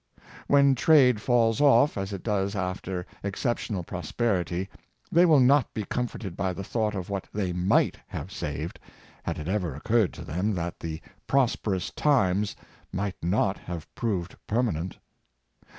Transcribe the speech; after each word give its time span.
When 0.47 0.73
trade 0.73 1.21
falls 1.21 1.61
off, 1.61 1.95
as 1.95 2.11
it 2.11 2.23
does 2.23 2.55
after 2.55 3.05
exceptional 3.21 3.83
prosperity, 3.83 4.67
they 5.11 5.27
will 5.27 5.39
not 5.39 5.75
be 5.75 5.85
comforted 5.85 6.35
by 6.35 6.53
the 6.53 6.63
thought 6.63 6.95
of 6.95 7.11
what 7.11 7.27
they 7.31 7.53
might 7.53 7.97
have 8.07 8.31
saved, 8.31 8.79
had 9.21 9.37
it 9.37 9.47
ever 9.47 9.75
occurred 9.75 10.11
to 10.13 10.23
them 10.25 10.55
that 10.55 10.79
the" 10.79 11.01
pVosperous 11.29 11.93
times" 11.93 12.55
might 12.91 13.23
not 13.23 13.59
have 13.59 13.93
proved 13.93 14.35
permanent. 14.47 14.97